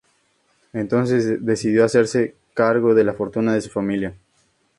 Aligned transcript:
Entonces, 0.73 1.45
decidió 1.45 1.85
hacerse 1.85 2.33
cargo 2.55 2.95
de 2.95 3.03
la 3.03 3.13
fortuna 3.13 3.53
de 3.53 3.61
su 3.61 3.69
familia. 3.69 4.17